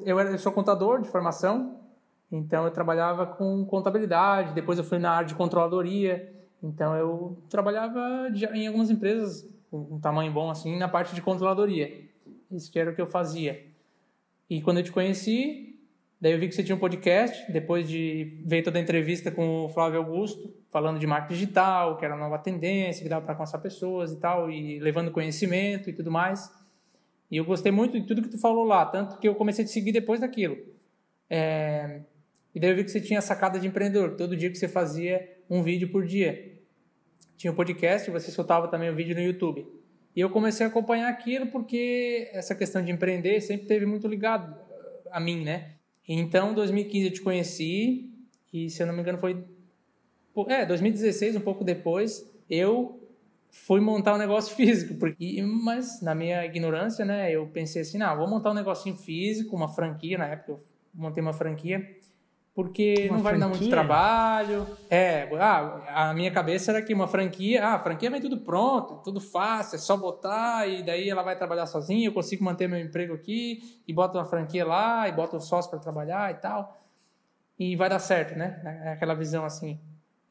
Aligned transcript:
eu, 0.00 0.18
eu, 0.18 0.20
era, 0.20 0.38
sou 0.38 0.52
contador 0.52 1.00
de 1.00 1.08
formação, 1.08 1.80
então 2.30 2.64
eu 2.64 2.70
trabalhava 2.70 3.26
com 3.26 3.64
contabilidade, 3.64 4.54
depois 4.54 4.78
eu 4.78 4.84
fui 4.84 4.98
na 4.98 5.10
área 5.10 5.28
de 5.28 5.34
controladoria, 5.34 6.32
então 6.62 6.96
eu 6.96 7.38
trabalhava 7.48 8.28
em 8.54 8.66
algumas 8.66 8.90
empresas 8.90 9.48
um 9.72 9.98
tamanho 10.00 10.32
bom 10.32 10.50
assim 10.50 10.78
na 10.78 10.88
parte 10.88 11.14
de 11.14 11.20
controladoria. 11.20 12.04
Isso 12.50 12.70
que 12.70 12.78
era 12.78 12.90
o 12.90 12.94
que 12.94 13.00
eu 13.00 13.06
fazia. 13.06 13.66
E 14.48 14.60
quando 14.62 14.78
eu 14.78 14.82
te 14.84 14.92
conheci, 14.92 15.78
daí 16.20 16.32
eu 16.32 16.38
vi 16.38 16.48
que 16.48 16.54
você 16.54 16.62
tinha 16.62 16.76
um 16.76 16.78
podcast, 16.78 17.50
depois 17.52 17.88
de 17.88 18.42
ver 18.46 18.62
toda 18.62 18.78
a 18.78 18.82
entrevista 18.82 19.30
com 19.30 19.64
o 19.64 19.68
Flávio 19.68 19.98
Augusto, 19.98 20.54
falando 20.70 20.98
de 20.98 21.06
marketing 21.06 21.34
digital, 21.34 21.96
que 21.96 22.04
era 22.04 22.14
a 22.14 22.18
nova 22.18 22.38
tendência, 22.38 23.02
que 23.02 23.08
dava 23.08 23.24
para 23.24 23.34
alcançar 23.34 23.58
pessoas 23.58 24.12
e 24.12 24.16
tal, 24.20 24.50
e 24.50 24.78
levando 24.78 25.10
conhecimento 25.10 25.90
e 25.90 25.92
tudo 25.92 26.10
mais. 26.10 26.50
E 27.34 27.36
eu 27.36 27.44
gostei 27.44 27.72
muito 27.72 27.98
de 27.98 28.06
tudo 28.06 28.22
que 28.22 28.28
tu 28.28 28.38
falou 28.38 28.62
lá, 28.62 28.86
tanto 28.86 29.18
que 29.18 29.26
eu 29.26 29.34
comecei 29.34 29.64
a 29.64 29.66
te 29.66 29.72
seguir 29.72 29.90
depois 29.90 30.20
daquilo. 30.20 30.56
É... 31.28 32.02
E 32.54 32.60
daí 32.60 32.70
eu 32.70 32.76
vi 32.76 32.84
que 32.84 32.92
você 32.92 33.00
tinha 33.00 33.20
sacada 33.20 33.58
de 33.58 33.66
empreendedor, 33.66 34.14
todo 34.14 34.36
dia 34.36 34.48
que 34.48 34.56
você 34.56 34.68
fazia 34.68 35.36
um 35.50 35.60
vídeo 35.60 35.90
por 35.90 36.06
dia. 36.06 36.60
Tinha 37.36 37.52
um 37.52 37.56
podcast, 37.56 38.08
você 38.08 38.30
soltava 38.30 38.68
também 38.68 38.88
o 38.88 38.92
um 38.92 38.94
vídeo 38.94 39.16
no 39.16 39.20
YouTube. 39.20 39.66
E 40.14 40.20
eu 40.20 40.30
comecei 40.30 40.64
a 40.64 40.68
acompanhar 40.68 41.08
aquilo 41.08 41.48
porque 41.48 42.30
essa 42.32 42.54
questão 42.54 42.84
de 42.84 42.92
empreender 42.92 43.40
sempre 43.40 43.66
teve 43.66 43.84
muito 43.84 44.06
ligado 44.06 44.56
a 45.10 45.18
mim, 45.18 45.42
né? 45.42 45.72
Então, 46.06 46.52
em 46.52 46.54
2015 46.54 47.04
eu 47.04 47.12
te 47.14 47.20
conheci 47.20 48.12
e, 48.52 48.70
se 48.70 48.80
eu 48.80 48.86
não 48.86 48.94
me 48.94 49.00
engano, 49.00 49.18
foi... 49.18 49.44
É, 50.46 50.64
2016, 50.64 51.34
um 51.34 51.40
pouco 51.40 51.64
depois, 51.64 52.32
eu 52.48 53.03
fui 53.66 53.80
montar 53.80 54.14
um 54.14 54.18
negócio 54.18 54.54
físico. 54.56 54.94
Porque, 54.94 55.42
mas, 55.42 56.02
na 56.02 56.14
minha 56.14 56.44
ignorância, 56.44 57.04
né, 57.04 57.30
eu 57.30 57.46
pensei 57.46 57.82
assim, 57.82 57.98
não, 57.98 58.16
vou 58.16 58.28
montar 58.28 58.50
um 58.50 58.54
negocinho 58.54 58.96
físico, 58.96 59.56
uma 59.56 59.68
franquia, 59.68 60.18
na 60.18 60.26
época 60.26 60.52
eu 60.52 60.60
montei 60.94 61.22
uma 61.22 61.32
franquia 61.32 61.80
porque 62.54 63.08
uma 63.08 63.16
não 63.16 63.22
vai 63.22 63.32
franquia? 63.32 63.48
dar 63.48 63.48
muito 63.48 63.68
trabalho. 63.68 64.66
É, 64.88 65.28
ah, 65.40 66.10
a 66.10 66.14
minha 66.14 66.30
cabeça 66.30 66.70
era 66.70 66.80
que 66.80 66.94
uma 66.94 67.08
franquia, 67.08 67.64
ah, 67.64 67.74
a 67.74 67.78
franquia 67.80 68.08
vem 68.08 68.20
tudo 68.20 68.38
pronto, 68.38 69.02
tudo 69.02 69.20
fácil, 69.20 69.74
é 69.74 69.78
só 69.78 69.96
botar 69.96 70.68
e 70.68 70.84
daí 70.84 71.10
ela 71.10 71.24
vai 71.24 71.36
trabalhar 71.36 71.66
sozinha, 71.66 72.06
eu 72.06 72.12
consigo 72.12 72.44
manter 72.44 72.68
meu 72.68 72.78
emprego 72.78 73.12
aqui 73.12 73.82
e 73.88 73.92
boto 73.92 74.16
uma 74.16 74.24
franquia 74.24 74.64
lá 74.64 75.08
e 75.08 75.12
boto 75.12 75.36
o 75.36 75.40
sócio 75.40 75.68
para 75.68 75.80
trabalhar 75.80 76.30
e 76.30 76.34
tal. 76.34 76.80
E 77.58 77.74
vai 77.74 77.88
dar 77.88 77.98
certo, 77.98 78.38
né? 78.38 78.60
É 78.84 78.92
aquela 78.92 79.14
visão 79.14 79.44
assim. 79.44 79.80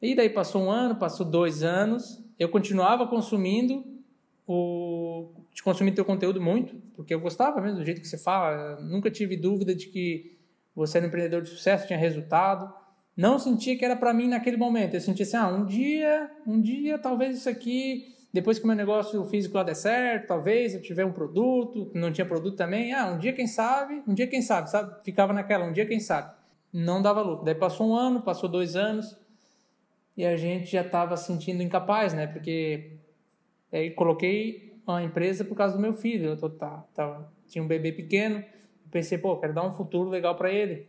E 0.00 0.14
daí 0.14 0.28
passou 0.28 0.62
um 0.62 0.70
ano, 0.70 0.96
passou 0.96 1.24
dois 1.24 1.62
anos, 1.62 2.22
eu 2.38 2.48
continuava 2.48 3.06
consumindo 3.06 3.84
o 4.46 5.30
de 5.54 5.62
consumir 5.62 5.92
teu 5.92 6.04
conteúdo 6.04 6.40
muito, 6.40 6.74
porque 6.96 7.14
eu 7.14 7.20
gostava 7.20 7.60
mesmo 7.60 7.78
do 7.78 7.84
jeito 7.84 8.00
que 8.00 8.08
você 8.08 8.18
fala, 8.18 8.80
nunca 8.80 9.08
tive 9.10 9.36
dúvida 9.36 9.74
de 9.74 9.86
que 9.86 10.36
você 10.74 10.98
era 10.98 11.06
um 11.06 11.08
empreendedor 11.08 11.42
de 11.42 11.50
sucesso, 11.50 11.86
tinha 11.86 11.98
resultado. 11.98 12.72
Não 13.16 13.38
sentia 13.38 13.78
que 13.78 13.84
era 13.84 13.94
para 13.94 14.12
mim 14.12 14.26
naquele 14.26 14.56
momento. 14.56 14.94
Eu 14.94 15.00
sentia 15.00 15.24
assim, 15.24 15.36
ah, 15.36 15.46
um 15.46 15.64
dia, 15.64 16.28
um 16.44 16.60
dia 16.60 16.98
talvez 16.98 17.38
isso 17.38 17.48
aqui, 17.48 18.12
depois 18.32 18.58
que 18.58 18.64
o 18.64 18.66
meu 18.66 18.74
negócio 18.74 19.24
físico 19.26 19.56
lá 19.56 19.62
der 19.62 19.76
certo, 19.76 20.26
talvez 20.26 20.74
eu 20.74 20.82
tiver 20.82 21.04
um 21.04 21.12
produto, 21.12 21.92
não 21.94 22.10
tinha 22.10 22.26
produto 22.26 22.56
também, 22.56 22.92
ah, 22.92 23.12
um 23.12 23.18
dia 23.18 23.32
quem 23.32 23.46
sabe, 23.46 24.02
um 24.08 24.12
dia 24.12 24.26
quem 24.26 24.42
sabe, 24.42 24.68
sabe? 24.68 25.04
Ficava 25.04 25.32
naquela, 25.32 25.64
um 25.64 25.72
dia 25.72 25.86
quem 25.86 26.00
sabe. 26.00 26.34
Não 26.72 27.00
dava 27.00 27.22
lucro. 27.22 27.44
Daí 27.44 27.54
passou 27.54 27.90
um 27.90 27.94
ano, 27.94 28.22
passou 28.22 28.48
dois 28.48 28.74
anos, 28.74 29.16
e 30.16 30.24
a 30.24 30.36
gente 30.36 30.70
já 30.70 30.82
estava 30.82 31.16
sentindo 31.16 31.62
incapaz, 31.62 32.12
né? 32.12 32.26
Porque 32.26 32.98
aí 33.72 33.90
coloquei 33.90 34.78
uma 34.86 35.02
empresa 35.02 35.44
por 35.44 35.56
causa 35.56 35.74
do 35.74 35.80
meu 35.80 35.92
filho. 35.92 36.30
Eu 36.30 36.36
tô, 36.36 36.50
tá, 36.50 36.84
tá, 36.94 37.28
tinha 37.48 37.62
um 37.62 37.66
bebê 37.66 37.92
pequeno, 37.92 38.44
pensei, 38.90 39.18
pô, 39.18 39.36
quero 39.36 39.52
dar 39.52 39.66
um 39.66 39.72
futuro 39.72 40.08
legal 40.08 40.36
para 40.36 40.52
ele. 40.52 40.88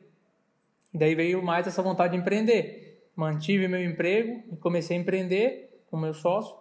E 0.93 0.97
daí 0.97 1.15
veio 1.15 1.43
mais 1.43 1.67
essa 1.67 1.81
vontade 1.81 2.13
de 2.13 2.19
empreender. 2.19 3.09
Mantive 3.15 3.67
meu 3.67 3.83
emprego 3.83 4.43
e 4.51 4.57
comecei 4.57 4.95
a 4.95 4.99
empreender 4.99 5.83
com 5.89 5.97
meu 5.97 6.13
sócio. 6.13 6.55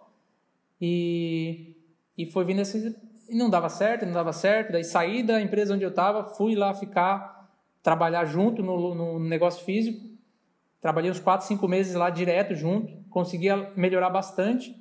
E, 0.81 1.75
e 2.17 2.25
foi 2.25 2.45
vindo 2.45 2.61
esse. 2.61 2.95
E 3.29 3.35
não 3.35 3.49
dava 3.49 3.69
certo, 3.69 4.05
não 4.05 4.13
dava 4.13 4.33
certo. 4.33 4.71
Daí 4.71 4.83
saí 4.83 5.23
da 5.23 5.41
empresa 5.41 5.73
onde 5.73 5.83
eu 5.83 5.89
estava, 5.89 6.23
fui 6.35 6.55
lá 6.55 6.73
ficar, 6.73 7.49
trabalhar 7.83 8.25
junto 8.25 8.63
no, 8.63 8.95
no 8.95 9.19
negócio 9.19 9.63
físico. 9.63 10.14
Trabalhei 10.81 11.09
uns 11.09 11.19
4, 11.19 11.47
5 11.47 11.67
meses 11.67 11.95
lá 11.95 12.09
direto 12.09 12.53
junto. 12.55 12.93
Conseguia 13.09 13.71
melhorar 13.75 14.09
bastante, 14.09 14.75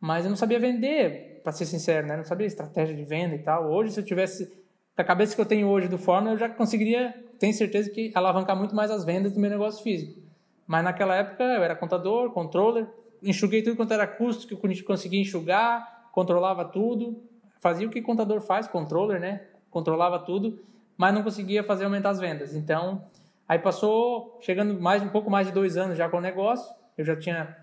mas 0.00 0.24
eu 0.24 0.30
não 0.30 0.36
sabia 0.36 0.58
vender, 0.58 1.40
para 1.42 1.52
ser 1.52 1.66
sincero, 1.66 2.06
né? 2.06 2.16
Não 2.16 2.24
sabia 2.24 2.46
estratégia 2.46 2.94
de 2.94 3.04
venda 3.04 3.34
e 3.34 3.38
tal. 3.38 3.70
Hoje, 3.70 3.92
se 3.92 4.00
eu 4.00 4.04
tivesse 4.04 4.52
a 4.96 5.02
cabeça 5.02 5.34
que 5.34 5.40
eu 5.40 5.46
tenho 5.46 5.68
hoje 5.68 5.88
do 5.88 5.98
Fórmula, 5.98 6.34
eu 6.34 6.38
já 6.38 6.48
conseguiria, 6.48 7.14
tenho 7.38 7.52
certeza 7.54 7.90
que 7.90 8.12
alavancar 8.14 8.56
muito 8.56 8.74
mais 8.74 8.90
as 8.90 9.04
vendas 9.04 9.32
do 9.32 9.40
meu 9.40 9.50
negócio 9.50 9.82
físico. 9.82 10.20
Mas 10.66 10.84
naquela 10.84 11.16
época 11.16 11.42
eu 11.42 11.62
era 11.62 11.74
contador, 11.74 12.30
controller, 12.30 12.86
enxuguei 13.22 13.62
tudo 13.62 13.76
quanto 13.76 13.92
era 13.92 14.06
custo 14.06 14.46
que 14.46 14.54
eu 14.54 14.84
conseguia 14.84 15.20
enxugar, 15.20 16.08
controlava 16.12 16.64
tudo, 16.64 17.22
fazia 17.60 17.86
o 17.86 17.90
que 17.90 18.02
contador 18.02 18.40
faz, 18.40 18.66
controller, 18.68 19.20
né? 19.20 19.42
Controlava 19.70 20.18
tudo, 20.18 20.62
mas 20.96 21.14
não 21.14 21.22
conseguia 21.22 21.64
fazer 21.64 21.84
aumentar 21.84 22.10
as 22.10 22.20
vendas. 22.20 22.54
Então, 22.54 23.04
aí 23.48 23.58
passou, 23.58 24.38
chegando 24.40 24.80
mais 24.80 25.02
um 25.02 25.08
pouco 25.08 25.30
mais 25.30 25.46
de 25.46 25.52
dois 25.52 25.76
anos 25.76 25.96
já 25.96 26.08
com 26.08 26.18
o 26.18 26.20
negócio, 26.20 26.72
eu 26.96 27.04
já 27.04 27.16
tinha 27.16 27.56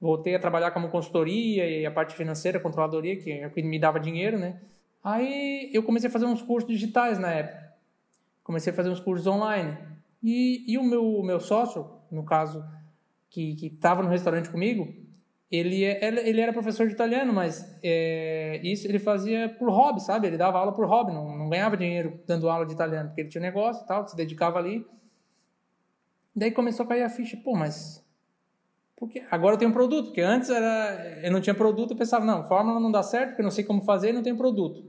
voltei 0.00 0.34
a 0.34 0.38
trabalhar 0.38 0.70
como 0.70 0.90
consultoria 0.90 1.66
e 1.66 1.86
a 1.86 1.90
parte 1.90 2.14
financeira, 2.14 2.60
controladoria, 2.60 3.16
que 3.16 3.32
é 3.32 3.46
o 3.46 3.50
que 3.50 3.62
me 3.62 3.78
dava 3.78 3.98
dinheiro, 3.98 4.38
né? 4.38 4.60
Aí 5.02 5.70
eu 5.72 5.82
comecei 5.82 6.08
a 6.08 6.12
fazer 6.12 6.26
uns 6.26 6.42
cursos 6.42 6.70
digitais 6.70 7.18
na 7.18 7.30
época. 7.30 7.72
Comecei 8.42 8.70
a 8.70 8.76
fazer 8.76 8.90
uns 8.90 9.00
cursos 9.00 9.26
online. 9.26 9.78
E, 10.22 10.64
e 10.70 10.76
o 10.76 10.84
meu, 10.84 11.22
meu 11.22 11.40
sócio, 11.40 11.88
no 12.10 12.22
caso, 12.22 12.62
que 13.30 13.56
estava 13.62 14.02
no 14.02 14.10
restaurante 14.10 14.50
comigo, 14.50 14.86
ele, 15.50 15.84
é, 15.84 16.28
ele 16.28 16.40
era 16.40 16.52
professor 16.52 16.86
de 16.86 16.94
italiano, 16.94 17.32
mas 17.32 17.78
é, 17.82 18.60
isso 18.62 18.86
ele 18.86 18.98
fazia 18.98 19.48
por 19.48 19.70
hobby, 19.70 20.00
sabe? 20.00 20.26
Ele 20.26 20.36
dava 20.36 20.58
aula 20.58 20.72
por 20.72 20.86
hobby, 20.86 21.12
não, 21.12 21.36
não 21.36 21.48
ganhava 21.48 21.76
dinheiro 21.76 22.20
dando 22.26 22.48
aula 22.48 22.66
de 22.66 22.72
italiano, 22.72 23.08
porque 23.08 23.22
ele 23.22 23.28
tinha 23.28 23.40
um 23.40 23.44
negócio 23.46 23.84
e 23.84 23.86
tal, 23.86 24.06
se 24.06 24.16
dedicava 24.16 24.58
ali. 24.58 24.86
Daí 26.34 26.50
começou 26.50 26.84
a 26.84 26.88
cair 26.88 27.02
a 27.02 27.08
ficha, 27.08 27.36
pô, 27.36 27.54
mas 27.54 28.04
porque 28.96 29.22
agora 29.30 29.54
eu 29.54 29.58
tenho 29.58 29.70
um 29.70 29.74
produto, 29.74 30.06
porque 30.06 30.20
antes 30.20 30.50
era, 30.50 31.20
eu 31.22 31.30
não 31.30 31.40
tinha 31.40 31.54
produto, 31.54 31.92
eu 31.92 31.96
pensava, 31.96 32.24
não, 32.24 32.44
fórmula 32.44 32.78
não 32.80 32.90
dá 32.90 33.02
certo, 33.02 33.30
porque 33.30 33.42
eu 33.42 33.44
não 33.44 33.50
sei 33.50 33.64
como 33.64 33.82
fazer, 33.82 34.12
não 34.12 34.22
tenho 34.22 34.36
produto. 34.36 34.84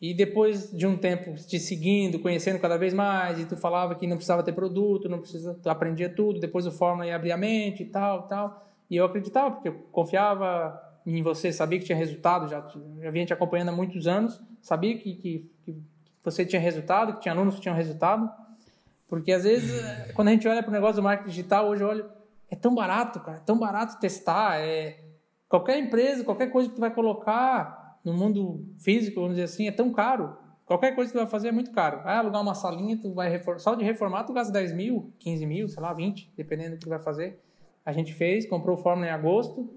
E 0.00 0.12
depois 0.12 0.70
de 0.70 0.86
um 0.86 0.96
tempo 0.96 1.34
te 1.34 1.58
seguindo, 1.58 2.18
conhecendo 2.18 2.58
cada 2.58 2.76
vez 2.76 2.92
mais, 2.92 3.40
e 3.40 3.46
tu 3.46 3.56
falava 3.56 3.94
que 3.94 4.06
não 4.06 4.16
precisava 4.16 4.42
ter 4.42 4.52
produto, 4.52 5.08
não 5.08 5.18
precisa, 5.18 5.58
tu 5.62 5.68
aprendia 5.70 6.08
tudo, 6.08 6.38
depois 6.38 6.66
o 6.66 6.70
fórmula 6.70 7.06
ia 7.06 7.16
abrir 7.16 7.32
a 7.32 7.36
mente 7.36 7.82
e 7.82 7.86
tal, 7.86 8.24
tal. 8.24 8.68
E 8.90 8.96
eu 8.96 9.06
acreditava, 9.06 9.52
porque 9.52 9.68
eu 9.68 9.74
confiava 9.90 10.78
em 11.06 11.22
você, 11.22 11.52
sabia 11.52 11.78
que 11.78 11.86
tinha 11.86 11.96
resultado, 11.96 12.48
já, 12.48 12.66
já 13.00 13.10
vinha 13.10 13.24
te 13.24 13.32
acompanhando 13.32 13.70
há 13.70 13.72
muitos 13.72 14.06
anos, 14.06 14.40
sabia 14.60 14.98
que, 14.98 15.14
que, 15.14 15.50
que 15.64 15.74
você 16.22 16.44
tinha 16.44 16.60
resultado, 16.60 17.14
que 17.14 17.20
tinha 17.20 17.32
alunos 17.32 17.54
que 17.54 17.62
tinham 17.62 17.74
resultado. 17.74 18.30
Porque 19.08 19.32
às 19.32 19.44
vezes, 19.44 19.72
quando 20.14 20.28
a 20.28 20.30
gente 20.32 20.46
olha 20.48 20.62
para 20.62 20.70
o 20.70 20.72
negócio 20.72 20.96
do 20.96 21.02
marketing 21.02 21.30
digital, 21.30 21.68
hoje 21.68 21.82
eu 21.82 21.88
olho, 21.88 22.10
é 22.50 22.56
tão 22.56 22.74
barato, 22.74 23.20
cara, 23.20 23.38
é 23.38 23.40
tão 23.40 23.58
barato 23.58 23.98
testar. 23.98 24.60
É... 24.60 25.04
Qualquer 25.48 25.78
empresa, 25.78 26.24
qualquer 26.24 26.50
coisa 26.50 26.68
que 26.68 26.74
tu 26.74 26.80
vai 26.80 26.92
colocar 26.92 27.98
no 28.04 28.12
mundo 28.12 28.64
físico, 28.78 29.20
vamos 29.20 29.36
dizer 29.36 29.44
assim, 29.44 29.68
é 29.68 29.72
tão 29.72 29.92
caro. 29.92 30.36
Qualquer 30.66 30.94
coisa 30.94 31.10
que 31.10 31.18
tu 31.18 31.20
vai 31.20 31.30
fazer 31.30 31.48
é 31.48 31.52
muito 31.52 31.72
caro. 31.72 32.02
Vai 32.02 32.16
alugar 32.16 32.40
uma 32.40 32.54
salinha, 32.54 32.96
tu 32.96 33.12
vai 33.12 33.28
reformar. 33.28 33.58
Só 33.58 33.74
de 33.74 33.84
reformar, 33.84 34.24
tu 34.24 34.32
gasta 34.32 34.52
10 34.52 34.72
mil, 34.74 35.12
15 35.18 35.46
mil, 35.46 35.68
sei 35.68 35.82
lá, 35.82 35.92
20, 35.92 36.32
dependendo 36.36 36.70
do 36.70 36.78
que 36.78 36.84
tu 36.84 36.88
vai 36.88 36.98
fazer. 36.98 37.38
A 37.84 37.92
gente 37.92 38.14
fez, 38.14 38.48
comprou 38.48 38.76
o 38.76 38.80
Fórmula 38.80 39.06
em 39.06 39.10
agosto. 39.10 39.68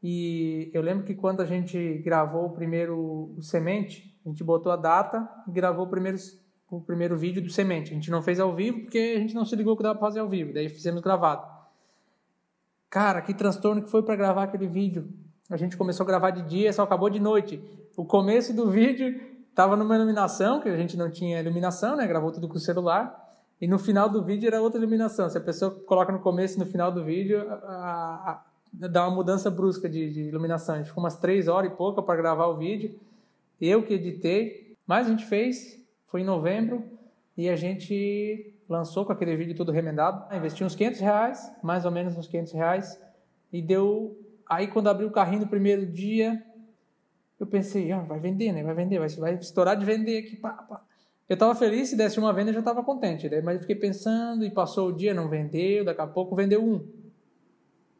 E 0.00 0.70
eu 0.72 0.80
lembro 0.80 1.04
que 1.04 1.14
quando 1.14 1.40
a 1.40 1.44
gente 1.44 1.98
gravou 2.04 2.46
o 2.46 2.50
primeiro 2.50 3.34
o 3.36 3.42
semente, 3.42 4.16
a 4.24 4.28
gente 4.28 4.44
botou 4.44 4.70
a 4.70 4.76
data 4.76 5.28
e 5.48 5.50
gravou 5.50 5.86
o 5.86 5.88
primeiro, 5.88 6.18
o 6.70 6.80
primeiro 6.80 7.16
vídeo 7.16 7.42
do 7.42 7.50
semente. 7.50 7.90
A 7.90 7.94
gente 7.94 8.10
não 8.10 8.22
fez 8.22 8.38
ao 8.38 8.52
vivo 8.52 8.80
porque 8.82 9.14
a 9.16 9.20
gente 9.20 9.34
não 9.34 9.44
se 9.44 9.56
ligou 9.56 9.76
que 9.76 9.82
dava 9.82 9.98
para 9.98 10.06
fazer 10.06 10.20
ao 10.20 10.28
vivo. 10.28 10.52
Daí 10.52 10.68
fizemos 10.68 11.00
gravado. 11.00 11.46
Cara, 12.90 13.20
que 13.20 13.34
transtorno 13.34 13.82
que 13.82 13.90
foi 13.90 14.02
para 14.02 14.16
gravar 14.16 14.44
aquele 14.44 14.66
vídeo. 14.66 15.08
A 15.50 15.56
gente 15.56 15.76
começou 15.76 16.04
a 16.04 16.06
gravar 16.06 16.30
de 16.30 16.42
dia, 16.42 16.72
só 16.72 16.82
acabou 16.82 17.08
de 17.08 17.20
noite. 17.20 17.62
O 17.96 18.04
começo 18.04 18.54
do 18.54 18.70
vídeo 18.70 19.20
estava 19.48 19.76
numa 19.76 19.96
iluminação, 19.96 20.60
que 20.60 20.68
a 20.68 20.76
gente 20.76 20.96
não 20.96 21.10
tinha 21.10 21.40
iluminação, 21.40 21.96
né? 21.96 22.06
Gravou 22.06 22.30
tudo 22.30 22.48
com 22.48 22.56
o 22.56 22.60
celular. 22.60 23.26
E 23.60 23.66
no 23.66 23.78
final 23.78 24.08
do 24.08 24.22
vídeo 24.22 24.46
era 24.46 24.60
outra 24.60 24.78
iluminação. 24.78 25.28
Se 25.28 25.36
a 25.36 25.40
pessoa 25.40 25.70
coloca 25.70 26.12
no 26.12 26.20
começo 26.20 26.56
e 26.56 26.58
no 26.60 26.66
final 26.66 26.92
do 26.92 27.02
vídeo, 27.02 27.44
a, 27.64 28.30
a, 28.30 28.88
dá 28.88 29.06
uma 29.06 29.16
mudança 29.16 29.50
brusca 29.50 29.88
de, 29.88 30.12
de, 30.12 30.20
iluminação. 30.22 30.76
A 30.76 30.78
gente 30.78 30.88
ficou 30.88 31.02
umas 31.02 31.16
três 31.16 31.48
horas 31.48 31.72
e 31.72 31.74
pouca 31.74 32.00
para 32.02 32.14
gravar 32.14 32.46
o 32.46 32.56
vídeo. 32.56 32.98
Eu 33.60 33.82
que 33.82 33.94
editei. 33.94 34.76
Mas 34.86 35.06
a 35.06 35.10
gente 35.10 35.26
fez, 35.26 35.78
foi 36.08 36.22
em 36.22 36.24
novembro, 36.24 36.84
e 37.36 37.48
a 37.48 37.54
gente 37.54 38.52
lançou 38.68 39.04
com 39.04 39.12
aquele 39.12 39.36
vídeo 39.36 39.54
todo 39.54 39.70
remendado, 39.70 40.34
investi 40.34 40.64
uns 40.64 40.74
500 40.74 41.00
reais, 41.00 41.52
mais 41.62 41.84
ou 41.84 41.90
menos 41.90 42.16
uns 42.16 42.26
500 42.26 42.52
reais, 42.52 43.00
e 43.52 43.62
deu. 43.62 44.18
Aí 44.48 44.66
quando 44.66 44.88
abri 44.88 45.04
o 45.04 45.10
carrinho 45.10 45.42
no 45.42 45.46
primeiro 45.46 45.86
dia, 45.86 46.42
eu 47.38 47.46
pensei, 47.46 47.92
ah, 47.92 48.00
vai 48.00 48.18
vender, 48.18 48.52
né? 48.52 48.62
Vai 48.64 48.74
vender, 48.74 48.98
vai, 48.98 49.08
vai 49.08 49.34
estourar 49.34 49.76
de 49.76 49.84
vender 49.84 50.18
aqui, 50.18 50.36
pá, 50.36 50.50
pá. 50.50 50.82
Eu 51.28 51.36
tava 51.36 51.54
feliz, 51.54 51.90
se 51.90 51.96
desse 51.96 52.18
uma 52.18 52.32
venda 52.32 52.50
eu 52.50 52.54
já 52.54 52.62
tava 52.62 52.82
contente. 52.82 53.28
Daí, 53.28 53.42
mas 53.42 53.56
eu 53.56 53.60
fiquei 53.60 53.76
pensando 53.76 54.44
e 54.44 54.50
passou 54.50 54.88
o 54.88 54.92
dia, 54.92 55.12
não 55.12 55.28
vendeu, 55.28 55.84
daqui 55.84 56.00
a 56.00 56.06
pouco 56.06 56.34
vendeu 56.34 56.64
um. 56.64 56.84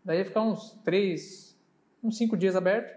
Daí 0.02 0.18
ia 0.18 0.24
ficar 0.24 0.42
uns 0.42 0.72
três, 0.82 1.54
uns 2.02 2.16
cinco 2.16 2.38
dias 2.38 2.56
aberto. 2.56 2.96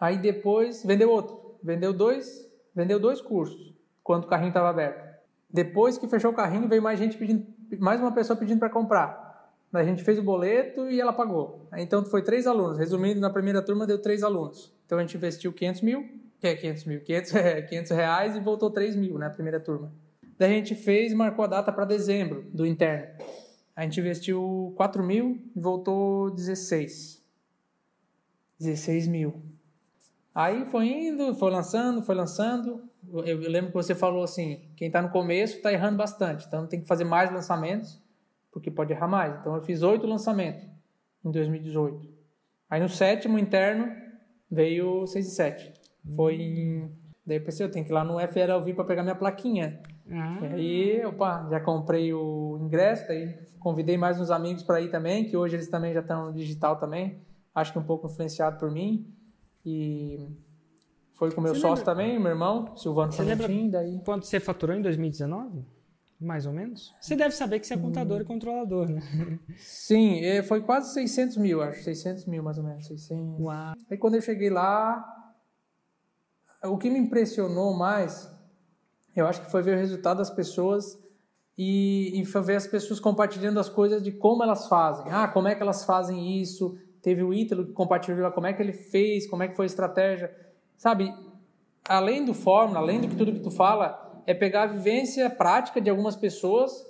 Aí 0.00 0.16
depois 0.16 0.82
vendeu 0.84 1.10
outro. 1.10 1.58
Vendeu 1.62 1.92
dois, 1.92 2.47
vendeu 2.78 3.00
dois 3.00 3.20
cursos, 3.20 3.74
quando 4.04 4.24
o 4.24 4.26
carrinho 4.28 4.50
estava 4.50 4.70
aberto. 4.70 5.18
Depois 5.50 5.98
que 5.98 6.06
fechou 6.06 6.30
o 6.30 6.34
carrinho, 6.34 6.68
veio 6.68 6.80
mais 6.80 6.96
gente 6.96 7.18
pedindo, 7.18 7.44
mais 7.80 8.00
uma 8.00 8.12
pessoa 8.12 8.38
pedindo 8.38 8.60
para 8.60 8.70
comprar. 8.70 9.26
A 9.72 9.82
gente 9.82 10.04
fez 10.04 10.16
o 10.16 10.22
boleto 10.22 10.88
e 10.88 11.00
ela 11.00 11.12
pagou. 11.12 11.68
Então 11.76 12.04
foi 12.04 12.22
três 12.22 12.46
alunos. 12.46 12.78
Resumindo, 12.78 13.20
na 13.20 13.30
primeira 13.30 13.60
turma 13.60 13.84
deu 13.84 14.00
três 14.00 14.22
alunos. 14.22 14.72
Então 14.86 14.96
a 14.96 15.00
gente 15.00 15.16
investiu 15.16 15.52
500 15.52 15.80
mil, 15.82 16.08
que 16.40 16.46
é 16.46 16.54
500 16.54 16.84
mil, 16.84 17.00
500, 17.00 17.34
é, 17.34 17.62
500 17.62 17.90
reais 17.90 18.36
e 18.36 18.40
voltou 18.40 18.70
3 18.70 18.94
mil 18.94 19.18
na 19.18 19.28
primeira 19.28 19.58
turma. 19.58 19.92
Daí 20.38 20.52
a 20.52 20.54
gente 20.54 20.76
fez, 20.76 21.12
marcou 21.12 21.44
a 21.44 21.48
data 21.48 21.72
para 21.72 21.84
dezembro 21.84 22.46
do 22.54 22.64
interno. 22.64 23.08
A 23.74 23.82
gente 23.82 23.98
investiu 23.98 24.72
4 24.76 25.02
mil 25.02 25.42
e 25.54 25.60
voltou 25.60 26.30
16. 26.30 27.20
16 28.60 29.08
mil. 29.08 29.42
Aí 30.38 30.64
foi 30.66 30.86
indo, 30.86 31.34
foi 31.34 31.50
lançando, 31.50 32.00
foi 32.00 32.14
lançando. 32.14 32.80
Eu, 33.12 33.42
eu 33.42 33.50
lembro 33.50 33.72
que 33.72 33.74
você 33.76 33.92
falou 33.92 34.22
assim: 34.22 34.70
quem 34.76 34.86
está 34.86 35.02
no 35.02 35.10
começo 35.10 35.56
está 35.56 35.72
errando 35.72 35.96
bastante, 35.96 36.46
então 36.46 36.64
tem 36.64 36.80
que 36.80 36.86
fazer 36.86 37.02
mais 37.02 37.28
lançamentos, 37.32 38.00
porque 38.52 38.70
pode 38.70 38.92
errar 38.92 39.08
mais. 39.08 39.34
Então 39.40 39.56
eu 39.56 39.62
fiz 39.62 39.82
oito 39.82 40.06
lançamentos 40.06 40.64
em 41.24 41.32
2018. 41.32 42.08
Aí 42.70 42.80
no 42.80 42.88
sétimo 42.88 43.36
interno 43.36 43.92
veio 44.48 45.08
6 45.08 45.26
e 45.26 45.30
7. 45.30 45.74
Foi 46.14 46.36
em. 46.36 46.92
Daí 47.26 47.38
eu 47.38 47.44
pensei, 47.44 47.66
eu 47.66 47.70
tenho 47.72 47.84
que 47.84 47.90
ir 47.90 47.94
lá 47.94 48.04
no 48.04 48.20
FLV 48.20 48.74
para 48.74 48.84
pegar 48.84 49.02
minha 49.02 49.16
plaquinha. 49.16 49.82
Ah. 50.08 50.38
E 50.56 51.00
aí, 51.00 51.04
opa, 51.04 51.48
já 51.50 51.58
comprei 51.58 52.14
o 52.14 52.60
ingresso, 52.62 53.08
daí 53.08 53.36
convidei 53.58 53.98
mais 53.98 54.20
uns 54.20 54.30
amigos 54.30 54.62
para 54.62 54.80
ir 54.80 54.88
também, 54.88 55.24
que 55.24 55.36
hoje 55.36 55.56
eles 55.56 55.68
também 55.68 55.92
já 55.92 56.00
estão 56.00 56.26
no 56.26 56.32
digital 56.32 56.76
também. 56.76 57.26
Acho 57.52 57.72
que 57.72 57.78
um 57.80 57.82
pouco 57.82 58.06
influenciado 58.06 58.56
por 58.56 58.70
mim. 58.70 59.17
E 59.70 60.26
foi 61.12 61.30
com 61.30 61.42
meu 61.42 61.54
você 61.54 61.60
sócio 61.60 61.84
lembra? 61.84 61.94
também, 61.94 62.18
meu 62.18 62.30
irmão, 62.30 62.74
Silvano 62.76 63.12
Você 63.12 63.22
lembra 63.22 63.48
daí... 63.70 64.00
quanto 64.02 64.24
você 64.24 64.40
faturou 64.40 64.74
em 64.74 64.80
2019? 64.80 65.62
Mais 66.18 66.46
ou 66.46 66.52
menos? 66.52 66.94
Você 67.00 67.14
deve 67.14 67.34
saber 67.34 67.60
que 67.60 67.66
você 67.66 67.74
é 67.74 67.76
contador 67.76 68.18
hum. 68.18 68.22
e 68.22 68.24
controlador, 68.24 68.88
né? 68.88 69.00
Sim, 69.58 70.24
é, 70.24 70.42
foi 70.42 70.62
quase 70.62 70.94
600 70.94 71.36
mil, 71.36 71.62
acho. 71.62 71.84
600 71.84 72.24
mil, 72.26 72.42
mais 72.42 72.56
ou 72.56 72.64
menos. 72.64 72.86
600. 72.86 73.40
Uau. 73.40 73.74
Aí 73.90 73.98
quando 73.98 74.14
eu 74.14 74.22
cheguei 74.22 74.48
lá, 74.48 75.04
o 76.64 76.78
que 76.78 76.88
me 76.88 76.98
impressionou 76.98 77.76
mais, 77.76 78.32
eu 79.14 79.26
acho 79.26 79.42
que 79.42 79.50
foi 79.50 79.62
ver 79.62 79.76
o 79.76 79.80
resultado 79.80 80.18
das 80.18 80.30
pessoas 80.30 80.98
e, 81.56 82.18
e 82.18 82.22
ver 82.22 82.56
as 82.56 82.66
pessoas 82.66 82.98
compartilhando 82.98 83.60
as 83.60 83.68
coisas 83.68 84.02
de 84.02 84.12
como 84.12 84.42
elas 84.42 84.66
fazem. 84.66 85.12
Ah, 85.12 85.28
como 85.28 85.46
é 85.46 85.54
que 85.54 85.62
elas 85.62 85.84
fazem 85.84 86.40
isso? 86.40 86.76
Teve 87.02 87.22
o 87.22 87.32
Ítalo 87.32 87.66
que 87.66 87.72
compartilhou 87.72 88.30
como 88.32 88.46
é 88.46 88.52
que 88.52 88.62
ele 88.62 88.72
fez, 88.72 89.26
como 89.28 89.42
é 89.42 89.48
que 89.48 89.54
foi 89.54 89.64
a 89.64 89.66
estratégia. 89.66 90.34
Sabe, 90.76 91.12
além 91.88 92.24
do 92.24 92.34
fórmula, 92.34 92.80
além 92.80 93.00
do 93.00 93.08
que 93.08 93.16
tudo 93.16 93.32
que 93.32 93.40
tu 93.40 93.50
fala, 93.50 94.22
é 94.26 94.34
pegar 94.34 94.64
a 94.64 94.66
vivência 94.66 95.28
prática 95.30 95.80
de 95.80 95.88
algumas 95.88 96.14
pessoas 96.16 96.86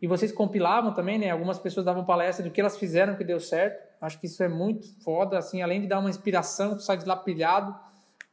e 0.00 0.06
vocês 0.06 0.30
compilavam 0.30 0.94
também, 0.94 1.18
né? 1.18 1.30
Algumas 1.30 1.58
pessoas 1.58 1.84
davam 1.84 2.04
palestra 2.04 2.44
do 2.44 2.52
que 2.52 2.60
elas 2.60 2.78
fizeram 2.78 3.16
que 3.16 3.24
deu 3.24 3.40
certo. 3.40 3.88
Acho 4.00 4.20
que 4.20 4.26
isso 4.26 4.42
é 4.42 4.48
muito 4.48 4.86
foda, 5.02 5.36
assim, 5.36 5.60
além 5.60 5.80
de 5.80 5.88
dar 5.88 5.98
uma 5.98 6.08
inspiração, 6.08 6.76
tu 6.76 6.82
sai 6.82 6.98
pilhado, 7.24 7.74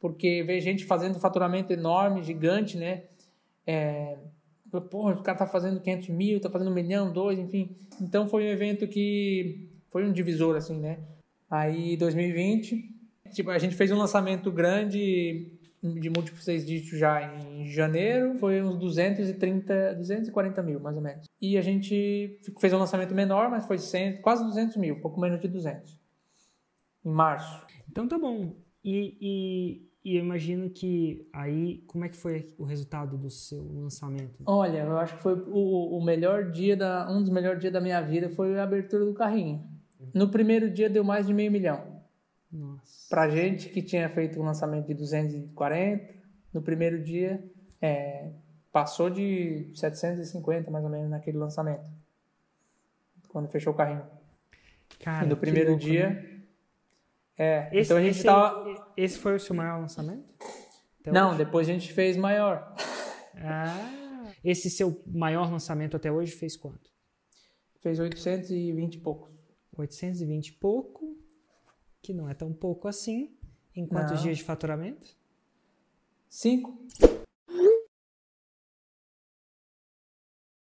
porque 0.00 0.44
vê 0.44 0.60
gente 0.60 0.84
fazendo 0.84 1.18
faturamento 1.18 1.72
enorme, 1.72 2.22
gigante, 2.22 2.76
né? 2.76 3.04
É, 3.66 4.16
porra, 4.90 5.14
o 5.14 5.22
cara 5.22 5.38
tá 5.38 5.46
fazendo 5.46 5.80
500 5.80 6.08
mil, 6.10 6.40
tá 6.40 6.48
fazendo 6.48 6.70
um 6.70 6.74
milhão, 6.74 7.12
dois, 7.12 7.36
enfim. 7.36 7.76
Então 8.00 8.28
foi 8.28 8.44
um 8.44 8.48
evento 8.48 8.86
que 8.86 9.68
foi 9.96 10.04
um 10.04 10.12
divisor, 10.12 10.56
assim, 10.56 10.78
né? 10.78 10.98
Aí, 11.50 11.96
2020, 11.96 12.94
tipo, 13.32 13.48
a 13.48 13.56
gente 13.56 13.74
fez 13.74 13.90
um 13.90 13.96
lançamento 13.96 14.52
grande 14.52 15.50
de 15.82 16.10
múltiplos 16.10 16.44
seis 16.44 16.66
dígitos 16.66 16.98
já 16.98 17.34
em 17.34 17.66
janeiro, 17.66 18.34
foi 18.34 18.60
uns 18.60 18.78
230, 18.78 19.94
240 19.94 20.62
mil, 20.62 20.80
mais 20.80 20.96
ou 20.96 21.02
menos. 21.02 21.24
E 21.40 21.56
a 21.56 21.62
gente 21.62 22.38
fez 22.60 22.74
um 22.74 22.78
lançamento 22.78 23.14
menor, 23.14 23.48
mas 23.48 23.64
foi 23.64 23.78
100, 23.78 24.20
quase 24.20 24.44
200 24.44 24.76
mil, 24.76 25.00
pouco 25.00 25.18
menos 25.18 25.40
de 25.40 25.48
200, 25.48 25.98
em 27.02 27.10
março. 27.10 27.66
Então 27.90 28.06
tá 28.06 28.18
bom. 28.18 28.54
E, 28.84 29.16
e, 29.18 29.88
e 30.04 30.16
eu 30.16 30.22
imagino 30.22 30.68
que 30.68 31.26
aí, 31.32 31.82
como 31.86 32.04
é 32.04 32.10
que 32.10 32.18
foi 32.18 32.54
o 32.58 32.64
resultado 32.64 33.16
do 33.16 33.30
seu 33.30 33.64
lançamento? 33.72 34.42
Olha, 34.44 34.80
eu 34.80 34.98
acho 34.98 35.16
que 35.16 35.22
foi 35.22 35.32
o, 35.48 35.96
o 35.96 36.04
melhor 36.04 36.50
dia, 36.50 36.76
da, 36.76 37.10
um 37.10 37.22
dos 37.22 37.30
melhores 37.30 37.60
dias 37.60 37.72
da 37.72 37.80
minha 37.80 38.02
vida 38.02 38.28
foi 38.28 38.58
a 38.58 38.62
abertura 38.62 39.02
do 39.06 39.14
carrinho. 39.14 39.74
No 40.14 40.28
primeiro 40.30 40.70
dia 40.70 40.88
deu 40.88 41.04
mais 41.04 41.26
de 41.26 41.34
meio 41.34 41.50
milhão. 41.50 42.02
Nossa. 42.50 43.08
Pra 43.08 43.28
gente 43.28 43.68
que 43.68 43.82
tinha 43.82 44.08
feito 44.08 44.40
um 44.40 44.44
lançamento 44.44 44.86
de 44.86 44.94
240, 44.94 46.14
no 46.52 46.62
primeiro 46.62 47.02
dia 47.02 47.42
é, 47.80 48.30
passou 48.72 49.10
de 49.10 49.70
750 49.74 50.70
mais 50.70 50.84
ou 50.84 50.90
menos 50.90 51.10
naquele 51.10 51.38
lançamento. 51.38 51.84
Quando 53.28 53.48
fechou 53.48 53.72
o 53.72 53.76
carrinho. 53.76 54.06
Cara, 55.00 55.26
e 55.26 55.28
no 55.28 55.36
primeiro 55.36 55.70
louco, 55.70 55.84
dia. 55.84 56.10
Né? 56.10 56.36
É, 57.38 57.68
esse, 57.72 57.88
então 57.88 57.98
a 57.98 58.00
gente 58.00 58.16
esse, 58.16 58.24
tava... 58.24 58.92
esse 58.96 59.18
foi 59.18 59.36
o 59.36 59.40
seu 59.40 59.54
maior 59.54 59.78
lançamento? 59.80 60.24
Até 61.00 61.12
Não, 61.12 61.28
hoje? 61.28 61.38
depois 61.38 61.68
a 61.68 61.72
gente 61.72 61.92
fez 61.92 62.16
maior. 62.16 62.74
Ah, 63.36 64.32
esse 64.42 64.70
seu 64.70 65.02
maior 65.06 65.50
lançamento 65.50 65.96
até 65.96 66.10
hoje 66.10 66.32
fez 66.32 66.56
quanto? 66.56 66.90
Fez 67.82 68.00
820 68.00 68.94
e 68.94 68.98
poucos. 68.98 69.35
820 69.82 70.48
e 70.48 70.52
pouco, 70.52 71.16
que 72.02 72.12
não 72.12 72.28
é 72.28 72.34
tão 72.34 72.52
pouco 72.52 72.88
assim. 72.88 73.36
Em 73.74 73.86
quantos 73.86 74.16
não. 74.16 74.22
dias 74.22 74.38
de 74.38 74.44
faturamento? 74.44 75.16
Cinco. 76.28 76.78